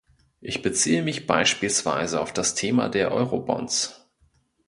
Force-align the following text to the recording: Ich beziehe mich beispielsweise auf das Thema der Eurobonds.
Ich 0.39 0.63
beziehe 0.63 1.03
mich 1.03 1.27
beispielsweise 1.27 2.21
auf 2.21 2.33
das 2.33 2.55
Thema 2.55 2.89
der 2.89 3.11
Eurobonds. 3.11 4.09